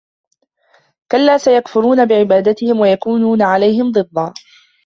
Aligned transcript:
كلا 1.11 1.37
سيكفرون 1.37 2.05
بعبادتهم 2.05 2.79
ويكونون 2.79 3.41
عليهم 3.41 3.91
ضدا 3.91 4.33